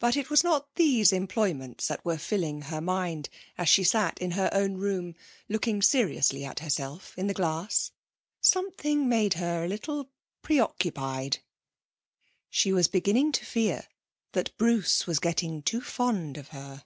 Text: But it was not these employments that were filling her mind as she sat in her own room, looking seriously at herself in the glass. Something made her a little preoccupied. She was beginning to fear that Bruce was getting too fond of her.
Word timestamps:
But 0.00 0.16
it 0.16 0.30
was 0.30 0.42
not 0.42 0.74
these 0.74 1.12
employments 1.12 1.86
that 1.86 2.04
were 2.04 2.18
filling 2.18 2.62
her 2.62 2.80
mind 2.80 3.28
as 3.56 3.68
she 3.68 3.84
sat 3.84 4.18
in 4.20 4.32
her 4.32 4.50
own 4.52 4.78
room, 4.78 5.14
looking 5.48 5.80
seriously 5.80 6.44
at 6.44 6.58
herself 6.58 7.14
in 7.16 7.28
the 7.28 7.34
glass. 7.34 7.92
Something 8.40 9.08
made 9.08 9.34
her 9.34 9.64
a 9.64 9.68
little 9.68 10.10
preoccupied. 10.42 11.38
She 12.50 12.72
was 12.72 12.88
beginning 12.88 13.30
to 13.30 13.46
fear 13.46 13.86
that 14.32 14.56
Bruce 14.56 15.06
was 15.06 15.20
getting 15.20 15.62
too 15.62 15.80
fond 15.82 16.36
of 16.36 16.48
her. 16.48 16.84